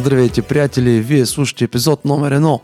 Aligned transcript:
Здравейте, 0.00 0.42
приятели! 0.42 1.00
Вие 1.00 1.26
слушате 1.26 1.64
епизод 1.64 2.04
номер 2.04 2.32
едно 2.32 2.60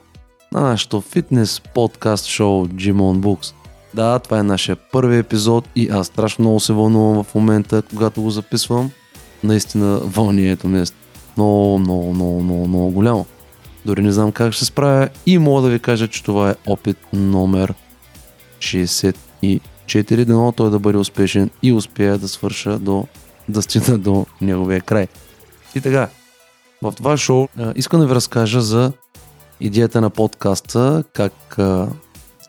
на 0.53 0.61
нашото 0.61 1.01
фитнес 1.01 1.61
подкаст 1.75 2.27
шоу 2.27 2.67
Gym 2.67 2.95
on 2.95 3.19
Books. 3.21 3.55
Да, 3.95 4.19
това 4.19 4.39
е 4.39 4.43
нашия 4.43 4.77
първи 4.77 5.19
епизод 5.19 5.69
и 5.77 5.89
аз 5.89 6.07
страшно 6.07 6.43
много 6.43 6.61
се 6.61 6.73
вълнувам 6.73 7.25
в 7.25 7.35
момента, 7.35 7.83
когато 7.83 8.23
го 8.23 8.31
записвам. 8.31 8.91
Наистина 9.45 9.99
вълнението 9.99 10.69
ми 10.69 10.81
е 10.81 10.85
много, 11.37 11.79
много, 11.79 12.13
много, 12.15 12.43
много, 12.43 12.67
много 12.69 12.91
голямо. 12.91 13.27
Дори 13.87 14.03
не 14.03 14.13
знам 14.13 14.33
как 14.33 14.53
ще 14.53 14.59
се 14.59 14.65
справя 14.65 15.09
и 15.27 15.39
мога 15.39 15.63
да 15.63 15.69
ви 15.69 15.79
кажа, 15.79 16.09
че 16.09 16.25
това 16.25 16.51
е 16.51 16.55
опит 16.67 16.97
номер 17.13 17.75
64. 18.59 20.25
Дано 20.25 20.53
той 20.53 20.71
да 20.71 20.79
бъде 20.79 20.99
успешен 20.99 21.51
и 21.63 21.73
успея 21.73 22.19
да 22.19 22.29
свърша 22.29 22.79
до 22.79 23.07
да 23.49 23.63
стигна 23.63 23.99
до 23.99 24.27
неговия 24.41 24.81
край. 24.81 25.07
И 25.75 25.81
така, 25.81 26.09
в 26.91 26.97
това 26.97 27.17
шоу 27.17 27.49
искам 27.75 28.01
да 28.01 28.07
ви 28.07 28.15
разкажа 28.15 28.61
за 28.61 28.93
идеята 29.61 30.01
на 30.01 30.11
подкаста, 30.11 31.05
как 31.13 31.57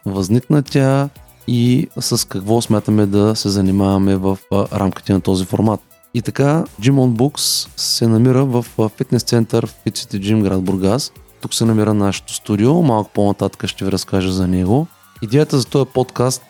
възникна 0.05 0.63
тя 0.63 1.09
и 1.47 1.87
с 1.99 2.27
какво 2.27 2.61
смятаме 2.61 3.05
да 3.05 3.35
се 3.35 3.49
занимаваме 3.49 4.15
в 4.15 4.37
рамките 4.53 5.13
на 5.13 5.21
този 5.21 5.45
формат. 5.45 5.79
И 6.13 6.21
така, 6.21 6.65
Gym 6.81 6.93
on 6.93 7.11
Books 7.11 7.69
се 7.77 8.07
намира 8.07 8.45
в 8.45 8.65
фитнес 8.97 9.23
център 9.23 9.65
в 9.65 9.75
Fit 9.85 9.97
City 9.97 10.19
Gym 10.19 10.43
град 10.43 10.63
Бургас. 10.63 11.11
Тук 11.41 11.53
се 11.53 11.65
намира 11.65 11.93
нашето 11.93 12.33
студио, 12.33 12.81
малко 12.81 13.09
по-нататък 13.13 13.67
ще 13.69 13.85
ви 13.85 13.91
разкажа 13.91 14.31
за 14.31 14.47
него. 14.47 14.87
Идеята 15.21 15.59
за 15.59 15.65
този 15.65 15.89
подкаст 15.93 16.43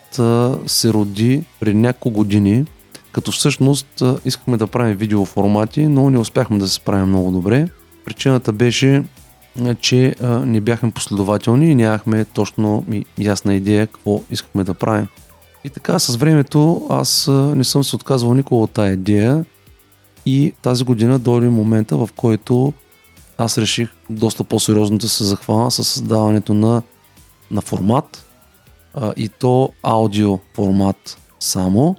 се 0.66 0.92
роди 0.92 1.44
преди 1.60 1.78
няколко 1.78 2.18
години, 2.18 2.64
като 3.12 3.32
всъщност 3.32 4.02
искахме 4.24 4.56
да 4.56 4.66
правим 4.66 4.96
видеоформати, 4.96 5.86
но 5.86 6.10
не 6.10 6.18
успяхме 6.18 6.58
да 6.58 6.68
се 6.68 6.74
справим 6.74 7.08
много 7.08 7.30
добре. 7.30 7.68
Причината 8.08 8.52
беше, 8.52 9.04
че 9.80 10.14
не 10.22 10.60
бяхме 10.60 10.90
последователни 10.90 11.70
и 11.70 11.74
нямахме 11.74 12.24
точно 12.24 12.84
ясна 13.18 13.54
идея 13.54 13.86
какво 13.86 14.20
искахме 14.30 14.64
да 14.64 14.74
правим. 14.74 15.06
И 15.64 15.70
така 15.70 15.98
с 15.98 16.16
времето 16.16 16.86
аз 16.90 17.28
не 17.30 17.64
съм 17.64 17.84
се 17.84 17.96
отказвал 17.96 18.34
никога 18.34 18.62
от 18.62 18.70
тази 18.70 18.92
идея 18.92 19.44
и 20.26 20.52
тази 20.62 20.84
година 20.84 21.18
дойде 21.18 21.48
момента, 21.48 21.96
в 21.96 22.08
който 22.16 22.72
аз 23.38 23.58
реших 23.58 23.88
доста 24.10 24.44
по-сериозно 24.44 24.98
да 24.98 25.08
се 25.08 25.24
захвана 25.24 25.70
с 25.70 25.84
създаването 25.84 26.54
на, 26.54 26.82
на 27.50 27.60
формат 27.60 28.26
а, 28.94 29.12
и 29.16 29.28
то 29.28 29.72
аудио 29.82 30.38
формат 30.54 31.18
само 31.40 31.96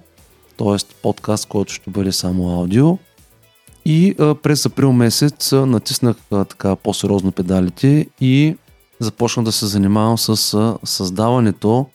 т.е. 0.58 0.94
подкаст, 1.02 1.46
който 1.46 1.74
ще 1.74 1.90
бъде 1.90 2.12
само 2.12 2.60
аудио. 2.60 2.98
И 3.86 4.16
а, 4.20 4.36
през 4.36 4.66
април 4.66 4.92
месец 4.92 5.54
а, 5.54 5.66
натиснах 5.66 6.18
а, 6.32 6.46
така 6.46 6.76
по-сериозно 6.76 7.32
педалите 7.32 8.08
и 8.22 8.56
започнах 9.00 9.46
да 9.46 9.52
се 9.52 9.66
занимавам 9.66 10.18
с 10.18 10.54
а, 10.54 10.78
създаването 10.84 11.86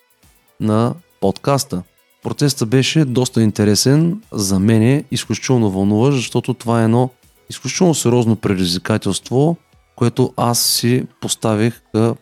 на 0.60 0.94
подкаста. 1.20 1.82
Процесът 2.22 2.68
беше 2.68 3.04
доста 3.04 3.42
интересен, 3.42 4.22
за 4.32 4.58
мен 4.58 5.04
изключително 5.10 5.70
вълнуващ, 5.70 6.16
защото 6.16 6.54
това 6.54 6.80
е 6.80 6.84
едно 6.84 7.10
изключително 7.50 7.94
сериозно 7.94 8.36
предизвикателство, 8.36 9.56
което 9.96 10.32
аз 10.36 10.60
си 10.60 11.06
поставих 11.20 11.80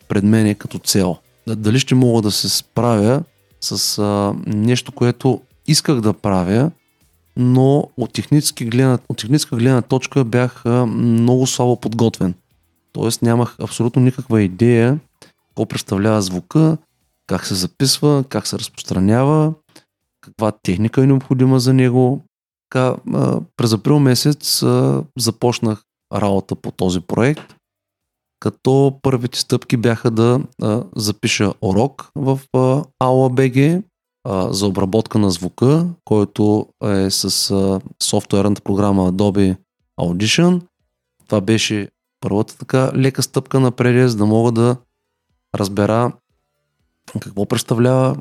пред 0.08 0.24
мене 0.24 0.54
като 0.54 0.78
цел. 0.78 1.16
Дали 1.46 1.78
ще 1.78 1.94
мога 1.94 2.22
да 2.22 2.30
се 2.30 2.48
справя 2.48 3.22
с 3.60 3.98
а, 3.98 4.34
нещо, 4.46 4.92
което 4.92 5.40
исках 5.66 6.00
да 6.00 6.12
правя, 6.12 6.70
но 7.36 7.88
от, 7.96 8.12
технически 8.12 8.64
гледна, 8.64 8.98
от 9.08 9.18
техническа 9.18 9.56
гледна 9.56 9.82
точка 9.82 10.24
бях 10.24 10.64
много 10.86 11.46
слабо 11.46 11.80
подготвен. 11.80 12.34
Тоест 12.92 13.22
нямах 13.22 13.56
абсолютно 13.60 14.02
никаква 14.02 14.42
идея 14.42 14.98
какво 15.48 15.66
представлява 15.66 16.22
звука, 16.22 16.78
как 17.26 17.46
се 17.46 17.54
записва, 17.54 18.24
как 18.28 18.46
се 18.46 18.58
разпространява, 18.58 19.54
каква 20.20 20.52
техника 20.62 21.02
е 21.02 21.06
необходима 21.06 21.60
за 21.60 21.72
него. 21.72 22.22
Така, 22.70 22.96
през 23.56 23.72
април 23.72 23.98
месец 23.98 24.64
започнах 25.18 25.82
работа 26.14 26.54
по 26.54 26.70
този 26.70 27.00
проект, 27.00 27.54
като 28.40 28.98
първите 29.02 29.38
стъпки 29.38 29.76
бяха 29.76 30.10
да 30.10 30.40
запиша 30.96 31.52
урок 31.60 32.10
в 32.14 32.40
AulaBG, 33.02 33.82
за 34.26 34.66
обработка 34.66 35.18
на 35.18 35.30
звука, 35.30 35.86
който 36.04 36.66
е 36.84 37.10
с 37.10 37.80
софтуерната 38.02 38.60
програма 38.60 39.12
Adobe 39.12 39.56
Audition. 40.00 40.62
Това 41.26 41.40
беше 41.40 41.88
първата 42.20 42.58
така 42.58 42.90
лека 42.94 43.22
стъпка 43.22 43.60
напред, 43.60 44.10
за 44.10 44.16
да 44.16 44.26
мога 44.26 44.52
да 44.52 44.76
разбера 45.54 46.12
какво 47.20 47.46
представлява 47.46 48.16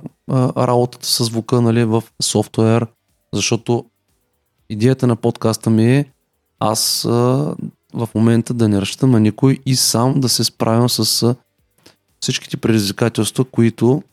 работата 0.57 1.07
с 1.07 1.23
звука 1.23 1.61
нали, 1.61 1.85
в 1.85 2.03
софтуер, 2.22 2.88
защото 3.34 3.85
идеята 4.69 5.07
на 5.07 5.16
подкаста 5.16 5.69
ми 5.69 5.97
е 5.97 6.11
аз 6.59 7.03
в 7.94 8.09
момента 8.16 8.53
да 8.53 8.69
не 8.69 8.81
разчитам 8.81 9.11
на 9.11 9.19
никой 9.19 9.57
и 9.66 9.75
сам 9.75 10.19
да 10.19 10.29
се 10.29 10.44
справям 10.44 10.90
с 10.90 11.35
всичките 12.19 12.57
предизвикателства, 12.57 13.45
които 13.45 14.03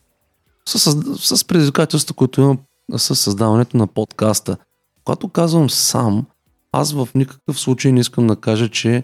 с, 0.77 1.37
с 1.37 1.43
предизвикателства, 1.43 2.15
които 2.15 2.41
имам 2.41 2.57
с 2.97 3.15
създаването 3.15 3.77
на 3.77 3.87
подкаста. 3.87 4.57
Когато 5.03 5.29
казвам 5.29 5.69
сам, 5.69 6.25
аз 6.71 6.91
в 6.91 7.07
никакъв 7.15 7.59
случай 7.59 7.91
не 7.91 7.99
искам 7.99 8.27
да 8.27 8.35
кажа, 8.35 8.69
че 8.69 9.03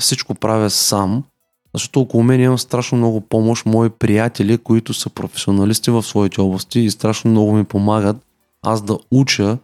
всичко 0.00 0.34
правя 0.34 0.70
сам, 0.70 1.24
защото 1.74 2.00
около 2.00 2.22
мен 2.22 2.40
имам 2.40 2.58
страшно 2.58 2.98
много 2.98 3.20
помощ, 3.20 3.66
мои 3.66 3.90
приятели, 3.90 4.58
които 4.58 4.94
са 4.94 5.10
професионалисти 5.10 5.90
в 5.90 6.02
своите 6.02 6.40
области 6.40 6.80
и 6.80 6.90
страшно 6.90 7.30
много 7.30 7.52
ми 7.52 7.64
помагат 7.64 8.16
аз 8.62 8.82
да 8.82 8.98
уча 9.10 9.58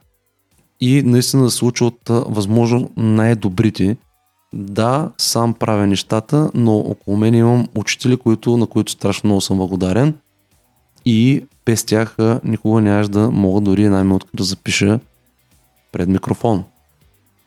и 0.80 1.02
наистина 1.02 1.42
да 1.42 1.50
се 1.50 1.64
уча 1.64 1.84
от 1.84 2.00
възможно 2.08 2.90
най-добрите. 2.96 3.96
Да, 4.54 5.10
сам 5.18 5.54
правя 5.54 5.86
нещата, 5.86 6.50
но 6.54 6.76
около 6.76 7.16
мен 7.16 7.34
имам 7.34 7.68
учители, 7.74 8.16
които, 8.16 8.56
на 8.56 8.66
които 8.66 8.92
страшно 8.92 9.28
много 9.28 9.40
съм 9.40 9.56
благодарен 9.56 10.14
и 11.06 11.44
без 11.66 11.84
тях 11.84 12.16
никога 12.44 12.80
нямаш 12.80 13.08
да 13.08 13.30
мога 13.30 13.60
дори 13.60 13.84
една 13.84 14.04
минутка 14.04 14.30
да 14.34 14.44
запиша 14.44 15.00
пред 15.92 16.08
микрофон. 16.08 16.64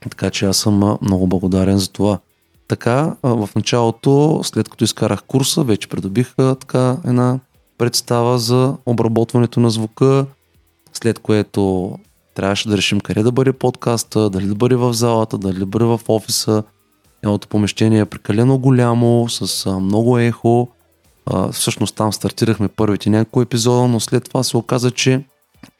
Така 0.09 0.29
че 0.29 0.45
аз 0.45 0.57
съм 0.57 0.97
много 1.01 1.27
благодарен 1.27 1.77
за 1.77 1.91
това. 1.91 2.19
Така, 2.67 3.15
в 3.23 3.49
началото, 3.55 4.41
след 4.43 4.69
като 4.69 4.83
изкарах 4.83 5.23
курса, 5.23 5.63
вече 5.63 5.87
придобих 5.87 6.35
така 6.35 6.97
една 7.05 7.39
представа 7.77 8.39
за 8.39 8.75
обработването 8.85 9.59
на 9.59 9.69
звука, 9.69 10.25
след 10.93 11.19
което 11.19 11.91
трябваше 12.35 12.69
да 12.69 12.77
решим 12.77 12.99
къде 12.99 13.23
да 13.23 13.31
бъде 13.31 13.53
подкаста, 13.53 14.29
дали 14.29 14.45
да 14.45 14.55
бъде 14.55 14.75
в 14.75 14.93
залата, 14.93 15.37
дали 15.37 15.59
да 15.59 15.65
бъде 15.65 15.85
в 15.85 16.01
офиса. 16.07 16.63
Едното 17.23 17.47
помещение 17.47 17.99
е 17.99 18.05
прекалено 18.05 18.57
голямо, 18.57 19.29
с 19.29 19.71
много 19.79 20.17
ехо, 20.19 20.67
всъщност 21.51 21.95
там 21.95 22.13
стартирахме 22.13 22.67
първите 22.67 23.09
няколко 23.09 23.41
епизода, 23.41 23.87
но 23.87 23.99
след 23.99 24.23
това 24.23 24.43
се 24.43 24.57
оказа, 24.57 24.91
че 24.91 25.23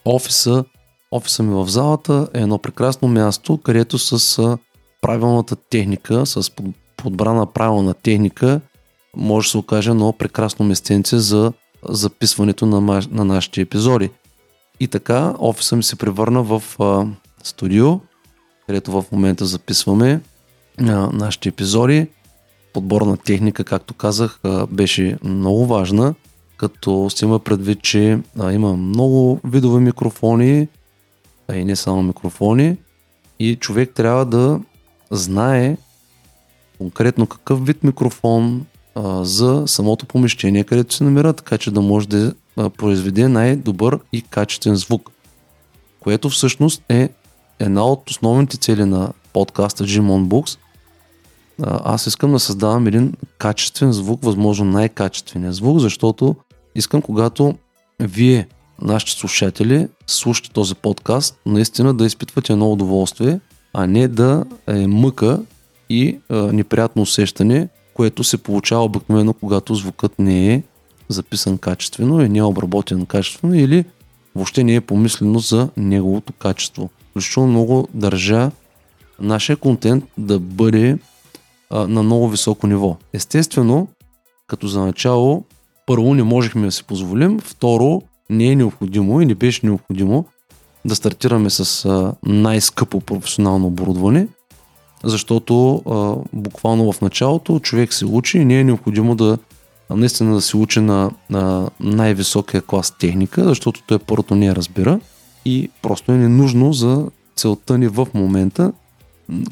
офиса, 0.05 0.63
офиса 1.11 1.43
ми 1.43 1.53
в 1.53 1.67
залата 1.67 2.27
е 2.33 2.41
едно 2.41 2.57
прекрасно 2.57 3.07
място, 3.07 3.57
където 3.57 3.99
с 3.99 4.57
правилната 5.01 5.55
техника, 5.55 6.25
с 6.25 6.51
подбрана 6.97 7.45
правилна 7.45 7.93
техника, 7.93 8.61
може 9.15 9.47
да 9.47 9.51
се 9.51 9.57
окаже 9.57 9.89
едно 9.89 10.13
прекрасно 10.13 10.65
местенце 10.65 11.17
за 11.19 11.53
записването 11.89 12.65
на, 12.65 13.01
на 13.11 13.25
нашите 13.25 13.61
епизоди. 13.61 14.09
И 14.79 14.87
така, 14.87 15.33
офиса 15.39 15.75
ми 15.75 15.83
се 15.83 15.95
превърна 15.95 16.43
в 16.43 16.63
а, 16.79 17.05
студио, 17.43 17.99
където 18.67 18.91
в 18.91 19.05
момента 19.11 19.45
записваме 19.45 20.21
а, 20.79 20.83
нашите 21.13 21.49
епизоди 21.49 22.07
подборна 22.77 23.17
техника, 23.17 23.63
както 23.63 23.93
казах, 23.93 24.39
беше 24.69 25.17
много 25.23 25.65
важна, 25.65 26.13
като 26.57 27.09
се 27.09 27.25
има 27.25 27.39
предвид, 27.39 27.81
че 27.81 28.19
има 28.51 28.73
много 28.73 29.39
видове 29.43 29.79
микрофони, 29.79 30.67
а 31.47 31.55
и 31.55 31.65
не 31.65 31.75
само 31.75 32.03
микрофони, 32.03 32.77
и 33.39 33.55
човек 33.55 33.91
трябва 33.95 34.25
да 34.25 34.59
знае 35.11 35.77
конкретно 36.77 37.27
какъв 37.27 37.65
вид 37.65 37.83
микрофон 37.83 38.65
за 39.21 39.63
самото 39.67 40.05
помещение, 40.05 40.63
където 40.63 40.95
се 40.95 41.03
намира, 41.03 41.33
така 41.33 41.57
че 41.57 41.71
да 41.71 41.81
може 41.81 42.07
да 42.07 42.33
произведе 42.77 43.27
най-добър 43.27 43.99
и 44.13 44.21
качествен 44.21 44.75
звук. 44.75 45.11
Което 45.99 46.29
всъщност 46.29 46.83
е 46.89 47.09
една 47.59 47.85
от 47.85 48.09
основните 48.09 48.57
цели 48.57 48.85
на 48.85 49.13
подкаста 49.33 49.83
Gym 49.83 50.01
on 50.01 50.27
Books– 50.27 50.59
аз 51.63 52.07
искам 52.07 52.31
да 52.31 52.39
създавам 52.39 52.87
един 52.87 53.13
качествен 53.37 53.91
звук, 53.91 54.23
възможно 54.23 54.65
най-качествения 54.65 55.53
звук, 55.53 55.79
защото 55.79 56.35
искам 56.75 57.01
когато 57.01 57.55
вие, 57.99 58.47
нашите 58.81 59.11
слушатели, 59.11 59.87
слушате 60.07 60.49
този 60.49 60.75
подкаст, 60.75 61.39
наистина 61.45 61.93
да 61.93 62.05
изпитвате 62.05 62.53
едно 62.53 62.71
удоволствие, 62.71 63.39
а 63.73 63.87
не 63.87 64.07
да 64.07 64.45
е 64.67 64.87
мъка 64.87 65.39
и 65.89 66.19
а, 66.29 66.35
неприятно 66.35 67.01
усещане, 67.01 67.67
което 67.93 68.23
се 68.23 68.37
получава 68.37 68.83
обикновено, 68.83 69.33
когато 69.33 69.75
звукът 69.75 70.19
не 70.19 70.53
е 70.53 70.63
записан 71.09 71.57
качествено 71.57 72.21
и 72.21 72.29
не 72.29 72.39
е 72.39 72.43
обработен 72.43 73.05
качествено 73.05 73.55
или 73.55 73.85
въобще 74.35 74.63
не 74.63 74.75
е 74.75 74.81
помислено 74.81 75.39
за 75.39 75.69
неговото 75.77 76.33
качество. 76.33 76.89
Включително 77.11 77.49
много 77.49 77.87
държа 77.93 78.51
нашия 79.19 79.57
контент 79.57 80.03
да 80.17 80.39
бъде 80.39 80.97
на 81.71 82.03
много 82.03 82.29
високо 82.29 82.67
ниво. 82.67 82.97
Естествено, 83.13 83.87
като 84.47 84.67
за 84.67 84.81
начало, 84.81 85.43
първо 85.85 86.13
не 86.13 86.23
можехме 86.23 86.65
да 86.65 86.71
си 86.71 86.83
позволим, 86.83 87.39
второ 87.39 88.01
не 88.29 88.45
е 88.45 88.55
необходимо 88.55 89.21
и 89.21 89.25
не 89.25 89.35
беше 89.35 89.65
необходимо 89.65 90.25
да 90.85 90.95
стартираме 90.95 91.49
с 91.49 91.89
най-скъпо 92.25 93.01
професионално 93.01 93.67
оборудване, 93.67 94.27
защото 95.03 95.81
буквално 96.33 96.91
в 96.91 97.01
началото 97.01 97.59
човек 97.59 97.93
се 97.93 98.05
учи 98.05 98.37
и 98.37 98.45
не 98.45 98.59
е 98.59 98.63
необходимо 98.63 99.15
да 99.15 99.37
наистина 99.89 100.33
да 100.33 100.41
се 100.41 100.57
учи 100.57 100.79
на, 100.79 101.11
на 101.29 101.69
най-високия 101.79 102.61
клас 102.61 102.97
техника, 102.97 103.43
защото 103.43 103.81
той 103.87 103.99
първото 103.99 104.35
не 104.35 104.55
разбира 104.55 104.99
и 105.45 105.69
просто 105.81 106.11
е 106.11 106.17
ненужно 106.17 106.73
за 106.73 107.05
целта 107.35 107.77
ни 107.77 107.87
в 107.87 108.07
момента. 108.13 108.71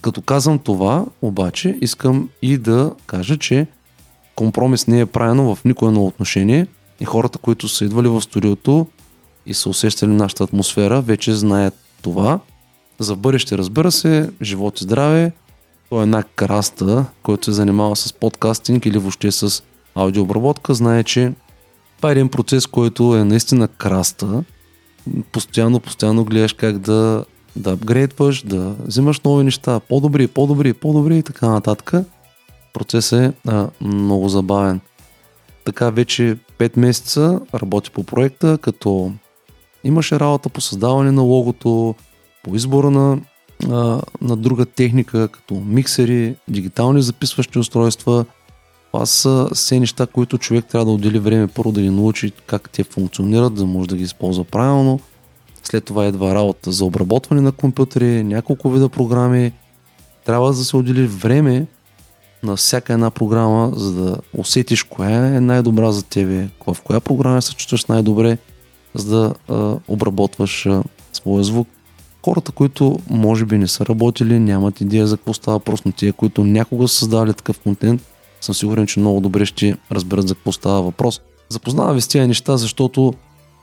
Като 0.01 0.21
казвам 0.21 0.59
това, 0.59 1.05
обаче, 1.21 1.77
искам 1.81 2.29
и 2.41 2.57
да 2.57 2.91
кажа, 3.05 3.37
че 3.37 3.67
компромис 4.35 4.87
не 4.87 4.99
е 4.99 5.05
правено 5.05 5.55
в 5.55 5.65
никое 5.65 5.87
едно 5.87 6.05
отношение 6.05 6.67
и 6.99 7.05
хората, 7.05 7.37
които 7.37 7.67
са 7.67 7.85
идвали 7.85 8.07
в 8.07 8.21
студиото 8.21 8.87
и 9.45 9.53
са 9.53 9.69
усещали 9.69 10.11
нашата 10.11 10.43
атмосфера, 10.43 11.01
вече 11.01 11.33
знаят 11.33 11.73
това. 12.01 12.39
За 12.99 13.15
бъдеще, 13.15 13.57
разбира 13.57 13.91
се, 13.91 14.29
живот 14.41 14.81
и 14.81 14.83
здраве. 14.83 15.31
Той 15.89 15.99
е 15.99 16.03
една 16.03 16.23
краста, 16.23 17.05
който 17.23 17.45
се 17.45 17.51
занимава 17.51 17.95
с 17.95 18.13
подкастинг 18.13 18.85
или 18.85 18.97
въобще 18.97 19.31
с 19.31 19.63
аудиообработка, 19.95 20.73
знае, 20.73 21.03
че 21.03 21.33
това 21.97 22.09
е 22.09 22.11
един 22.11 22.29
процес, 22.29 22.67
който 22.67 23.15
е 23.15 23.23
наистина 23.23 23.67
краста. 23.67 24.43
Постоянно, 25.31 25.79
постоянно 25.79 26.25
гледаш 26.25 26.53
как 26.53 26.77
да, 26.77 27.25
да 27.55 27.71
апгрейдваш, 27.71 28.41
да 28.41 28.75
взимаш 28.79 29.19
нови 29.19 29.43
неща, 29.43 29.79
по-добри, 29.79 30.27
по-добри, 30.27 30.73
по-добри 30.73 31.17
и 31.17 31.23
така 31.23 31.49
нататък. 31.49 31.93
Процесът 32.73 33.19
е 33.19 33.33
а, 33.47 33.67
много 33.81 34.29
забавен. 34.29 34.79
Така 35.65 35.89
вече 35.89 36.37
5 36.59 36.79
месеца 36.79 37.39
работи 37.53 37.91
по 37.91 38.03
проекта, 38.03 38.57
като 38.57 39.11
имаше 39.83 40.19
работа 40.19 40.49
по 40.49 40.61
създаване 40.61 41.11
на 41.11 41.21
логото, 41.21 41.95
по 42.43 42.55
избора 42.55 42.89
на, 42.91 43.19
а, 43.69 44.01
на 44.21 44.35
друга 44.35 44.65
техника, 44.65 45.27
като 45.27 45.55
миксери, 45.55 46.35
дигитални 46.47 47.01
записващи 47.01 47.59
устройства. 47.59 48.25
Това 48.91 49.05
са 49.05 49.49
все 49.53 49.79
неща, 49.79 50.07
които 50.07 50.37
човек 50.37 50.65
трябва 50.65 50.85
да 50.85 50.91
отдели 50.91 51.19
време 51.19 51.47
първо 51.47 51.71
да 51.71 51.81
ги 51.81 51.89
научи 51.89 52.31
как 52.31 52.69
те 52.69 52.83
функционират, 52.83 53.57
за 53.57 53.65
да 53.65 53.71
може 53.71 53.89
да 53.89 53.97
ги 53.97 54.03
използва 54.03 54.43
правилно. 54.43 54.99
След 55.67 55.85
това 55.85 56.05
едва 56.05 56.35
работа 56.35 56.71
за 56.71 56.85
обработване 56.85 57.41
на 57.41 57.51
компютъри, 57.51 58.23
няколко 58.23 58.69
вида 58.69 58.89
програми. 58.89 59.51
Трябва 60.25 60.47
да 60.47 60.63
се 60.63 60.77
отдели 60.77 61.07
време 61.07 61.67
на 62.43 62.55
всяка 62.55 62.93
една 62.93 63.11
програма, 63.11 63.71
за 63.75 63.91
да 63.91 64.17
усетиш 64.37 64.83
коя 64.83 65.35
е 65.35 65.39
най-добра 65.39 65.91
за 65.91 66.03
тебе, 66.03 66.49
в 66.67 66.77
коя 66.83 66.99
програма 66.99 67.41
се 67.41 67.55
чувстваш 67.55 67.85
най-добре, 67.85 68.37
за 68.93 69.19
да 69.19 69.33
а, 69.49 69.75
обработваш 69.87 70.65
а, 70.65 70.83
своя 71.13 71.43
звук. 71.43 71.67
Хората, 72.25 72.51
които 72.51 72.99
може 73.09 73.45
би 73.45 73.57
не 73.57 73.67
са 73.67 73.85
работили, 73.85 74.39
нямат 74.39 74.81
идея 74.81 75.07
за 75.07 75.17
какво 75.17 75.33
става, 75.33 75.59
просто 75.59 75.91
тия, 75.91 76.13
които 76.13 76.43
някога 76.43 76.87
са 76.87 76.95
създавали 76.95 77.33
такъв 77.33 77.59
контент, 77.59 78.01
съм 78.41 78.55
сигурен, 78.55 78.87
че 78.87 78.99
много 78.99 79.19
добре 79.19 79.45
ще 79.45 79.77
разберат 79.91 80.27
за 80.27 80.35
какво 80.35 80.51
става 80.51 80.81
въпрос. 80.81 81.21
Запознава 81.49 81.93
ви 81.93 82.01
с 82.01 82.07
тези 82.07 82.27
неща, 82.27 82.57
защото 82.57 83.13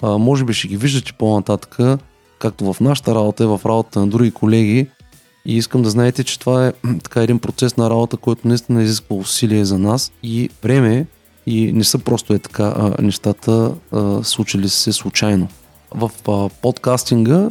а, 0.02 0.18
може 0.18 0.44
би 0.44 0.52
ще 0.52 0.68
ги 0.68 0.76
виждате 0.76 1.12
по-нататък, 1.12 2.00
както 2.38 2.72
в 2.72 2.80
нашата 2.80 3.14
работа 3.14 3.44
и 3.44 3.46
в 3.46 3.60
работата 3.66 4.00
на 4.00 4.06
други 4.06 4.30
колеги, 4.30 4.86
и 5.46 5.56
искам 5.56 5.82
да 5.82 5.90
знаете, 5.90 6.24
че 6.24 6.38
това 6.38 6.66
е 6.66 6.72
така 7.04 7.22
един 7.22 7.38
процес 7.38 7.76
на 7.76 7.90
работа, 7.90 8.16
който 8.16 8.48
наистина 8.48 8.82
изисква 8.82 9.16
усилие 9.16 9.64
за 9.64 9.78
нас 9.78 10.12
и 10.22 10.50
време 10.62 11.06
и 11.46 11.72
не 11.72 11.84
са 11.84 11.98
просто 11.98 12.34
е 12.34 12.38
така 12.38 12.74
а, 12.76 13.02
нещата 13.02 13.74
а, 13.92 14.24
случили 14.24 14.68
се 14.68 14.92
случайно. 14.92 15.48
В 15.94 16.10
а, 16.28 16.48
подкастинга 16.62 17.48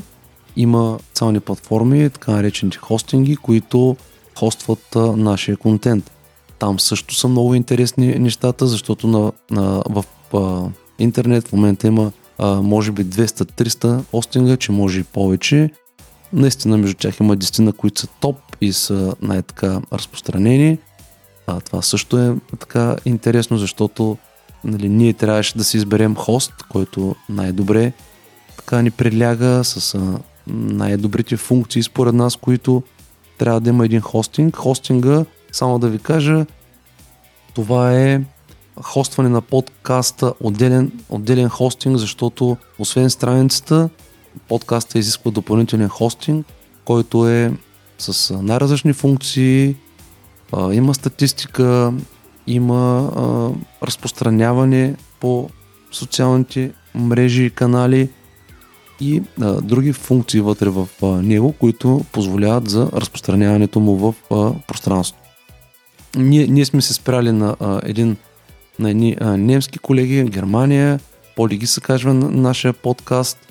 има 0.55 0.99
цялни 1.13 1.39
платформи, 1.39 2.09
така 2.09 2.31
наречените 2.31 2.77
хостинги, 2.77 3.35
които 3.35 3.97
хостват 4.39 4.95
а, 4.95 4.99
нашия 4.99 5.57
контент. 5.57 6.11
Там 6.59 6.79
също 6.79 7.15
са 7.15 7.27
много 7.27 7.55
интересни 7.55 8.15
нещата, 8.19 8.67
защото 8.67 9.07
на, 9.07 9.31
на, 9.51 9.83
в 9.89 10.05
а, 10.33 10.69
интернет 10.99 11.47
в 11.47 11.53
момента 11.53 11.87
има 11.87 12.11
може 12.45 12.91
би 12.91 13.05
200-300 13.05 14.05
хостинга, 14.11 14.57
че 14.57 14.71
може 14.71 14.99
и 14.99 15.03
повече 15.03 15.69
Наистина 16.33 16.77
между 16.77 16.95
тях 16.95 17.19
има 17.19 17.35
дестина, 17.35 17.73
които 17.73 18.01
са 18.01 18.07
топ 18.07 18.37
и 18.61 18.73
са 18.73 19.15
най-така 19.21 19.81
разпространени. 19.93 20.77
А, 21.47 21.61
това 21.61 21.81
също 21.81 22.17
е 22.19 22.35
така 22.59 22.95
интересно, 23.05 23.57
защото 23.57 24.17
нали, 24.63 24.89
ние 24.89 25.13
трябваше 25.13 25.57
да 25.57 25.63
си 25.63 25.77
изберем 25.77 26.15
хост, 26.15 26.53
който 26.69 27.15
най-добре 27.29 27.93
така 28.57 28.81
ни 28.81 28.91
приляга 28.91 29.63
с 29.63 29.95
а, 29.95 30.19
най-добрите 30.47 31.37
функции 31.37 31.83
според 31.83 32.13
нас, 32.13 32.35
които 32.35 32.83
трябва 33.37 33.61
да 33.61 33.69
има 33.69 33.85
един 33.85 34.01
хостинг. 34.01 34.55
Хостинга, 34.55 35.25
само 35.51 35.79
да 35.79 35.89
ви 35.89 35.99
кажа, 35.99 36.45
това 37.53 37.93
е 37.93 38.21
хостване 38.83 39.29
на 39.29 39.41
подкаста, 39.41 40.33
отделен, 40.39 40.91
отделен 41.09 41.49
хостинг, 41.49 41.97
защото 41.97 42.57
освен 42.79 43.09
страницата, 43.09 43.89
подкаста 44.47 44.99
изисква 44.99 45.31
допълнителен 45.31 45.89
хостинг, 45.89 46.45
който 46.85 47.27
е 47.27 47.53
с 47.97 48.33
най-различни 48.33 48.93
функции, 48.93 49.75
има 50.71 50.93
статистика, 50.93 51.93
има 52.47 53.11
разпространяване 53.83 54.95
по 55.19 55.49
социалните 55.91 56.71
мрежи 56.95 57.43
и 57.43 57.49
канали 57.49 58.09
и 58.99 59.21
други 59.61 59.93
функции 59.93 60.41
вътре 60.41 60.69
в 60.69 60.87
него, 61.01 61.51
които 61.51 62.05
позволяват 62.11 62.69
за 62.69 62.89
разпространяването 62.93 63.79
му 63.79 63.95
в 63.95 64.15
пространството. 64.67 65.23
Ние, 66.15 66.47
ние 66.47 66.65
сме 66.65 66.81
се 66.81 66.93
спряли 66.93 67.31
на 67.31 67.81
един 67.83 68.17
на 68.79 68.89
едни 68.89 69.17
а, 69.21 69.37
немски 69.37 69.79
колеги, 69.79 70.23
Германия, 70.23 70.99
Поли 71.35 71.67
се 71.67 71.81
казва 71.81 72.13
на 72.13 72.29
нашия 72.29 72.73
подкаст– 72.73 73.37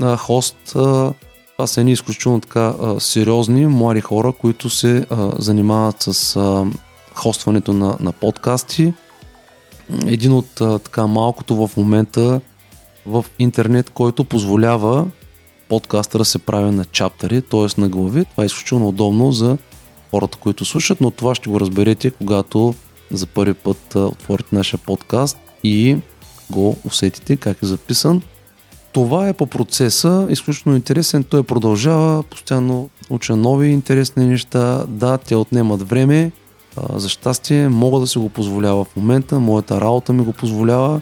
а, 0.00 0.16
хост. 0.16 0.56
А, 0.76 1.12
това 1.56 1.66
са 1.66 1.80
едни 1.80 1.92
изключително 1.92 2.40
така 2.40 2.74
а, 2.82 3.00
сериозни 3.00 3.66
млади 3.66 4.00
хора, 4.00 4.32
които 4.32 4.70
се 4.70 5.06
а, 5.10 5.32
занимават 5.38 6.02
с 6.02 6.36
а, 6.36 6.66
хостването 7.14 7.72
на, 7.72 7.96
на 8.00 8.12
подкасти. 8.12 8.92
Един 10.06 10.32
от 10.32 10.60
а, 10.60 10.78
така 10.78 11.06
малкото 11.06 11.66
в 11.66 11.76
момента 11.76 12.40
в 13.06 13.24
интернет, 13.38 13.90
който 13.90 14.24
позволява 14.24 15.06
подкаста 15.68 16.18
да 16.18 16.24
се 16.24 16.38
прави 16.38 16.70
на 16.70 16.84
чаптери, 16.84 17.42
т.е. 17.42 17.80
на 17.80 17.88
глави. 17.88 18.24
Това 18.24 18.42
е 18.42 18.46
изключително 18.46 18.88
удобно 18.88 19.32
за 19.32 19.58
хората, 20.10 20.38
които 20.38 20.64
слушат, 20.64 21.00
но 21.00 21.10
това 21.10 21.34
ще 21.34 21.50
го 21.50 21.60
разберете, 21.60 22.10
когато 22.10 22.74
за 23.10 23.26
първи 23.26 23.54
път 23.54 23.94
отворите 23.94 24.54
нашия 24.56 24.80
подкаст 24.86 25.38
и 25.64 25.96
го 26.50 26.76
усетите 26.84 27.36
как 27.36 27.62
е 27.62 27.66
записан. 27.66 28.22
Това 28.92 29.28
е 29.28 29.32
по 29.32 29.46
процеса, 29.46 30.26
изключително 30.30 30.76
интересен, 30.76 31.24
той 31.24 31.42
продължава, 31.42 32.22
постоянно 32.22 32.90
уча 33.10 33.36
нови 33.36 33.68
интересни 33.68 34.26
неща, 34.26 34.84
да, 34.88 35.18
те 35.18 35.36
отнемат 35.36 35.88
време, 35.88 36.32
за 36.94 37.08
щастие 37.08 37.68
мога 37.68 38.00
да 38.00 38.06
си 38.06 38.18
го 38.18 38.28
позволява 38.28 38.84
в 38.84 38.96
момента, 38.96 39.40
моята 39.40 39.80
работа 39.80 40.12
ми 40.12 40.24
го 40.24 40.32
позволява. 40.32 41.00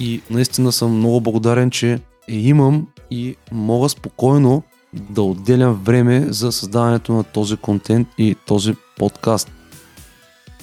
И 0.00 0.20
наистина 0.30 0.72
съм 0.72 0.96
много 0.96 1.20
благодарен, 1.20 1.70
че 1.70 1.92
е 2.28 2.34
имам 2.34 2.86
и 3.10 3.36
мога 3.52 3.88
спокойно 3.88 4.62
да 5.10 5.22
отделям 5.22 5.74
време 5.74 6.26
за 6.28 6.52
създаването 6.52 7.12
на 7.12 7.24
този 7.24 7.56
контент 7.56 8.08
и 8.18 8.36
този 8.46 8.74
подкаст. 8.98 9.50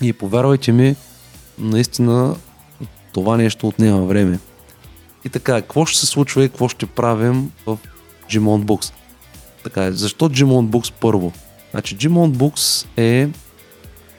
И 0.02 0.14
повярвайте 0.14 0.72
ми, 0.72 0.96
наистина 1.60 2.36
това 3.14 3.38
нещо 3.38 3.68
отнема 3.68 4.02
време. 4.02 4.40
И 5.26 5.30
така, 5.30 5.62
какво 5.62 5.86
ще 5.86 6.00
се 6.00 6.06
случва 6.06 6.44
и 6.44 6.50
какво 6.50 6.70
ще 6.70 6.86
правим 6.86 7.52
в 7.66 7.78
Gmon 8.32 8.64
Books? 8.64 8.94
Така, 9.64 9.92
защо 9.92 10.30
Gmon 10.30 10.68
Books 10.68 10.94
първо? 11.00 11.34
Значи 11.72 11.98
Gmon 11.98 12.32
Books 12.32 12.88
е 12.98 13.30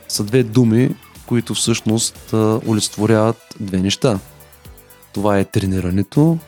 са 0.08 0.24
две 0.24 0.42
думи, 0.42 0.94
които 1.26 1.54
всъщност 1.54 2.34
олицетворяват 2.68 3.56
две 3.60 3.78
неща. 3.78 4.18
Това 5.12 5.38
е 5.38 5.44
тренирането 5.44 6.38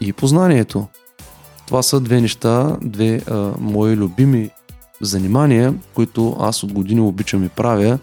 и 0.00 0.12
познанието. 0.12 0.88
Това 1.66 1.82
са 1.82 2.00
две 2.00 2.20
неща, 2.20 2.76
две 2.82 3.22
а, 3.26 3.52
мои 3.58 3.96
любими 3.96 4.50
занимания, 5.00 5.74
които 5.94 6.36
аз 6.40 6.62
от 6.62 6.72
години 6.72 7.00
обичам 7.00 7.44
и 7.44 7.48
правя. 7.48 7.98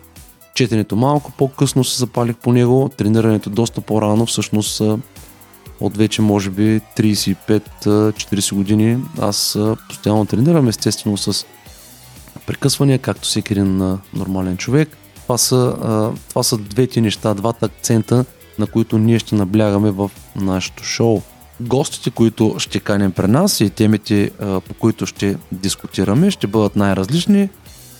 Четенето 0.62 0.96
малко 0.96 1.32
по-късно 1.32 1.84
се 1.84 1.98
запалих 1.98 2.36
по 2.36 2.53
него, 2.53 2.89
тренирането 2.98 3.50
доста 3.50 3.82
по-рано, 3.82 4.25
всъщност 4.25 4.82
от 5.80 5.98
вече 5.98 6.22
може 6.22 6.50
би 6.50 6.82
35-40 6.98 8.56
години 8.56 8.98
аз 9.20 9.58
постоянно 9.89 10.25
тренирам, 10.25 10.68
естествено 10.68 11.18
с 11.18 11.46
прекъсвания, 12.48 13.00
както 13.00 13.27
всеки 13.27 13.53
един 13.53 13.98
нормален 14.13 14.58
човек. 14.58 14.98
Това 15.24 15.38
са, 15.38 15.75
това 16.30 16.44
са 16.44 16.58
двете 16.58 17.01
неща, 17.01 17.34
двата 17.34 17.65
акцента, 17.65 18.25
на 18.60 18.68
които 18.68 18.98
ние 18.98 19.20
ще 19.20 19.36
наблягаме 19.36 19.91
в 19.91 20.12
нашето 20.36 20.84
шоу. 20.84 21.22
Гостите, 21.62 22.10
които 22.10 22.56
ще 22.58 22.80
канем 22.80 23.12
при 23.12 23.27
нас 23.27 23.62
и 23.62 23.70
темите, 23.70 24.32
по 24.39 24.74
които 24.80 25.06
ще 25.06 25.38
дискутираме, 25.51 26.32
ще 26.32 26.48
бъдат 26.48 26.75
най-различни. 26.75 27.50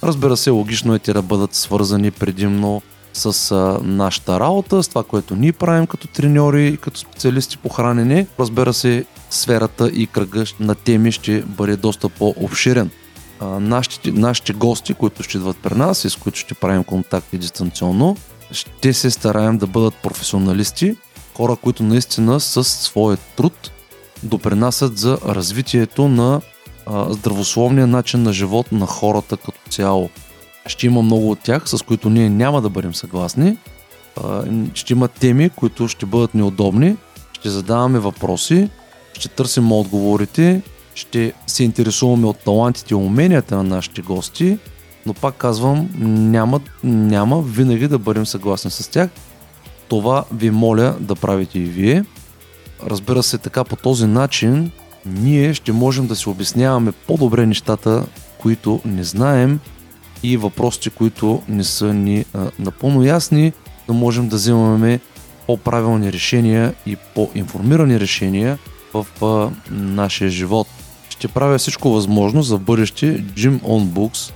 Разбира 0.04 0.38
се, 0.38 0.50
логично 0.50 0.96
е 0.96 1.00
те 1.00 1.14
да 1.14 1.22
бъдат 1.22 1.56
свързани 1.56 2.12
предимно 2.12 2.82
с 3.14 3.52
а, 3.52 3.80
нашата 3.84 4.40
работа, 4.40 4.84
с 4.84 4.88
това, 4.88 5.04
което 5.04 5.36
ние 5.36 5.52
правим 5.52 5.88
като 5.88 6.08
треньори 6.08 6.68
и 6.68 6.78
като 6.78 7.00
специалисти 7.00 7.58
по 7.58 7.70
хранене. 7.70 8.28
Разбира 8.40 8.74
се, 8.74 9.06
сферата 9.30 9.90
и 9.90 10.08
кръга 10.08 10.44
на 10.60 10.76
теми 10.76 11.12
ще 11.12 11.42
бъде 11.42 11.76
доста 11.76 12.10
по-обширен. 12.10 12.90
А, 13.40 13.46
нашите, 13.46 14.12
нашите 14.12 14.54
гости, 14.54 14.94
които 14.94 15.24
ще 15.24 15.38
идват 15.38 15.58
при 15.58 15.76
нас 15.76 16.06
и 16.06 16.10
с 16.10 16.16
които 16.16 16.40
ще 16.40 16.54
правим 16.54 16.84
контакти 16.84 17.38
дистанционно, 17.38 18.18
ще 18.52 18.94
се 18.94 19.12
стараем 19.12 19.58
да 19.58 19.68
бъдат 19.68 19.94
професионалисти, 19.96 20.96
хора, 21.36 21.56
които 21.56 21.84
наистина 21.84 22.40
с 22.40 22.64
своя 22.64 23.18
труд 23.18 23.72
допринасят 24.24 24.98
за 24.98 25.18
развитието 25.26 26.08
на 26.08 26.42
а, 26.92 27.14
здравословния 27.14 27.88
начин 27.88 28.24
на 28.24 28.34
живот 28.34 28.72
на 28.72 28.86
хората 28.86 29.38
като 29.38 29.60
цяло. 29.70 30.10
Ще 30.66 30.86
има 30.86 31.02
много 31.02 31.32
от 31.32 31.40
тях, 31.40 31.70
с 31.70 31.82
които 31.82 32.10
ние 32.10 32.30
няма 32.30 32.62
да 32.62 32.70
бъдем 32.70 32.96
съгласни. 32.96 33.58
Ще 34.74 34.94
има 34.94 35.08
теми, 35.08 35.50
които 35.50 35.88
ще 35.88 36.06
бъдат 36.06 36.34
неудобни. 36.34 36.96
Ще 37.34 37.50
задаваме 37.50 38.00
въпроси, 38.00 38.70
ще 39.14 39.28
търсим 39.28 39.72
отговорите, 39.72 40.62
ще 40.96 41.34
се 41.48 41.64
интересуваме 41.64 42.28
от 42.28 42.38
талантите 42.38 42.94
и 42.94 42.98
уменията 42.98 43.56
на 43.56 43.64
нашите 43.64 44.02
гости, 44.02 44.58
но 45.06 45.14
пак 45.14 45.36
казвам, 45.36 45.90
няма, 46.32 46.60
няма 46.84 47.42
винаги 47.42 47.88
да 47.88 48.00
бъдем 48.00 48.26
съгласни 48.26 48.72
с 48.72 48.92
тях. 48.92 49.10
Това 49.88 50.26
ви 50.34 50.52
моля 50.52 50.96
да 51.00 51.16
правите 51.16 51.60
и 51.60 51.64
вие. 51.64 52.06
Разбира 52.86 53.24
се, 53.24 53.38
така 53.38 53.64
по 53.64 53.76
този 53.76 54.06
начин 54.06 54.72
ние 55.06 55.54
ще 55.54 55.72
можем 55.72 56.08
да 56.08 56.16
си 56.16 56.30
обясняваме 56.30 56.92
по-добре 56.92 57.46
нещата, 57.46 58.06
които 58.38 58.80
не 58.86 59.04
знаем 59.04 59.60
и 60.24 60.38
въпросите, 60.38 60.90
които 60.90 61.42
не 61.48 61.64
са 61.64 61.94
ни 61.94 62.26
а, 62.34 62.52
напълно 62.60 63.04
ясни, 63.04 63.54
да 63.88 63.94
можем 63.94 64.28
да 64.28 64.36
вземаме 64.36 65.00
по-правилни 65.48 66.14
решения 66.14 66.74
и 66.86 66.96
по-информирани 66.96 68.00
решения 68.00 68.58
в 68.94 69.06
а, 69.22 69.50
нашия 69.74 70.30
живот. 70.30 70.68
Ще 71.10 71.28
правя 71.28 71.58
всичко 71.58 71.90
възможно 71.90 72.44
за 72.44 72.58
бъдеще 72.58 73.24
Gym 73.24 73.60
on 73.60 73.84
Books 73.84 74.32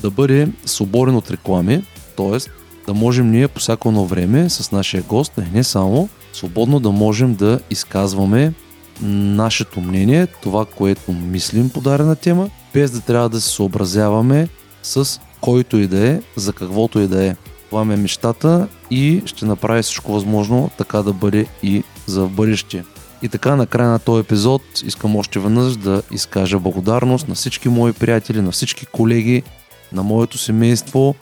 да 0.00 0.10
бъде 0.10 0.48
свободен 0.64 1.16
от 1.16 1.30
реклами, 1.30 1.82
т.е. 2.16 2.38
да 2.86 2.94
можем 2.94 3.30
ние 3.30 3.48
по 3.48 3.60
всяко 3.60 3.88
едно 3.88 4.04
време 4.04 4.50
с 4.50 4.72
нашия 4.72 5.02
гост, 5.02 5.32
не 5.52 5.64
само, 5.64 6.08
свободно 6.32 6.80
да 6.80 6.90
можем 6.90 7.34
да 7.34 7.60
изказваме 7.70 8.52
нашето 9.02 9.80
мнение, 9.80 10.26
това, 10.26 10.64
което 10.64 11.12
мислим 11.12 11.70
по 11.70 11.80
дадена 11.80 12.16
тема, 12.16 12.50
без 12.74 12.90
да 12.90 13.00
трябва 13.00 13.28
да 13.28 13.40
се 13.40 13.48
съобразяваме 13.48 14.48
с 14.82 15.20
който 15.40 15.78
и 15.78 15.86
да 15.86 16.08
е, 16.08 16.20
за 16.36 16.52
каквото 16.52 17.00
и 17.00 17.06
да 17.06 17.26
е. 17.26 17.36
Това 17.70 17.84
ми 17.84 17.94
е 17.94 17.96
мечтата 17.96 18.68
и 18.90 19.22
ще 19.26 19.44
направя 19.44 19.82
всичко 19.82 20.12
възможно 20.12 20.70
така 20.78 21.02
да 21.02 21.12
бъде 21.12 21.46
и 21.62 21.82
за 22.06 22.26
бъдеще. 22.26 22.84
И 23.22 23.28
така, 23.28 23.56
на 23.56 23.66
края 23.66 23.88
на 23.88 23.98
този 23.98 24.20
епизод 24.20 24.62
искам 24.84 25.16
още 25.16 25.38
веднъж 25.38 25.76
да 25.76 26.02
изкажа 26.10 26.58
благодарност 26.58 27.28
на 27.28 27.34
всички 27.34 27.68
мои 27.68 27.92
приятели, 27.92 28.40
на 28.40 28.50
всички 28.50 28.86
колеги, 28.86 29.42
на 29.92 30.02
моето 30.02 30.38
семейство. 30.38 31.14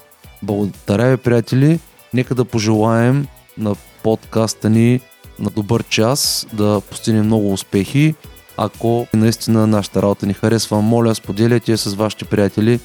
Благодаря 0.43 1.11
ви, 1.11 1.17
приятели. 1.17 1.81
Нека 2.15 2.35
да 2.35 2.45
пожелаем 2.45 3.27
на 3.59 3.75
подкаста 4.03 4.71
ни 4.71 5.01
на 5.39 5.51
добър 5.51 5.83
час, 5.83 6.47
да 6.53 6.83
постигнем 6.91 7.25
много 7.25 7.53
успехи. 7.53 8.15
Ако 8.57 9.07
наистина 9.15 9.67
нашата 9.67 10.03
работа 10.03 10.27
ни 10.27 10.35
харесва, 10.35 10.83
моля, 10.83 11.15
споделяйте 11.15 11.77
с 11.77 11.95
вашите 11.95 12.25
приятели 12.25 12.81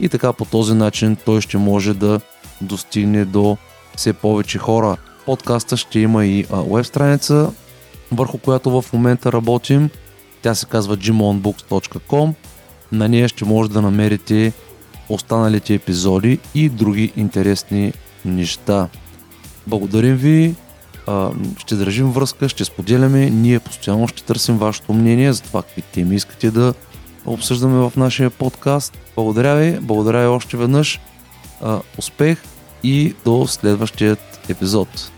и 0.00 0.08
така 0.08 0.32
по 0.32 0.44
този 0.44 0.74
начин 0.74 1.16
той 1.24 1.40
ще 1.40 1.58
може 1.58 1.94
да 1.94 2.20
достигне 2.60 3.24
до 3.24 3.56
все 3.96 4.12
повече 4.12 4.58
хора. 4.58 4.96
Подкаста 5.26 5.76
ще 5.76 6.00
има 6.00 6.26
и 6.26 6.46
веб 6.50 6.86
страница, 6.86 7.52
върху 8.12 8.38
която 8.38 8.70
в 8.70 8.92
момента 8.92 9.32
работим. 9.32 9.90
Тя 10.42 10.54
се 10.54 10.66
казва 10.66 10.96
gymonbooks.com. 10.96 12.34
На 12.92 13.08
нея 13.08 13.28
ще 13.28 13.44
може 13.44 13.70
да 13.70 13.82
намерите 13.82 14.52
останалите 15.08 15.74
епизоди 15.74 16.38
и 16.54 16.68
други 16.68 17.12
интересни 17.16 17.92
неща. 18.24 18.88
Благодарим 19.66 20.16
ви, 20.16 20.54
ще 21.58 21.74
държим 21.74 22.10
връзка, 22.12 22.48
ще 22.48 22.64
споделяме, 22.64 23.30
ние 23.30 23.60
постоянно 23.60 24.08
ще 24.08 24.22
търсим 24.22 24.58
вашето 24.58 24.92
мнение 24.92 25.32
за 25.32 25.42
това 25.42 25.62
какви 25.62 25.82
теми 25.82 26.14
искате 26.14 26.50
да 26.50 26.74
обсъждаме 27.26 27.78
в 27.78 27.92
нашия 27.96 28.30
подкаст. 28.30 28.98
Благодаря 29.14 29.56
ви, 29.56 29.78
благодаря 29.80 30.20
ви 30.20 30.26
още 30.26 30.56
веднъж. 30.56 31.00
Успех 31.98 32.42
и 32.82 33.14
до 33.24 33.46
следващият 33.46 34.40
епизод. 34.48 35.10